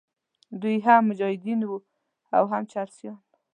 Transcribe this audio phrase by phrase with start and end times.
[0.61, 1.77] دوی هم مجاهدین وو
[2.37, 3.19] او هم چرسیان.